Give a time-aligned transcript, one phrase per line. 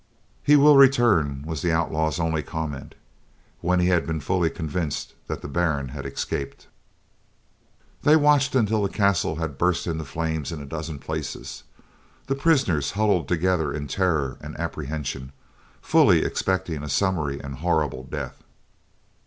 [0.41, 2.95] "He will return," was the outlaw's only comment,
[3.59, 6.65] when he had been fully convinced that the Baron had escaped.
[8.01, 11.61] They watched until the castle had burst into flames in a dozen places,
[12.25, 15.33] the prisoners huddled together in terror and apprehension,
[15.83, 18.41] fully expecting a summary and horrible death.